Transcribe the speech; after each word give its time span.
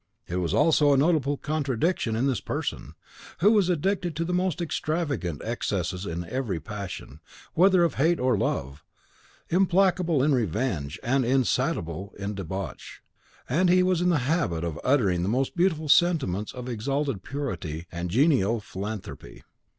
It 0.27 0.37
was 0.37 0.51
also 0.51 0.91
a 0.93 0.97
notable 0.97 1.37
contradiction 1.37 2.15
in 2.15 2.25
this 2.25 2.41
person, 2.41 2.95
who 3.37 3.51
was 3.51 3.69
addicted 3.69 4.15
to 4.15 4.25
the 4.25 4.33
most 4.33 4.59
extravagant 4.59 5.43
excesses 5.43 6.07
in 6.07 6.25
every 6.27 6.59
passion, 6.59 7.19
whether 7.53 7.83
of 7.83 7.93
hate 7.93 8.19
or 8.19 8.35
love, 8.35 8.83
implacable 9.49 10.23
in 10.23 10.33
revenge, 10.33 10.99
and 11.03 11.23
insatiable 11.23 12.15
in 12.17 12.33
debauch, 12.33 13.03
that 13.47 13.69
he 13.69 13.83
was 13.83 14.01
in 14.01 14.09
the 14.09 14.17
habit 14.25 14.63
of 14.63 14.79
uttering 14.83 15.21
the 15.21 15.29
most 15.29 15.55
beautiful 15.55 15.87
sentiments 15.87 16.51
of 16.51 16.67
exalted 16.67 17.21
purity 17.21 17.85
and 17.91 18.09
genial 18.09 18.59
philanthropy. 18.59 19.43